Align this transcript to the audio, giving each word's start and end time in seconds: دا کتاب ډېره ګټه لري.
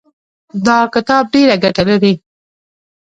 دا 0.65 0.77
کتاب 0.95 1.23
ډېره 1.33 1.55
ګټه 1.63 1.83
لري. 1.89 2.13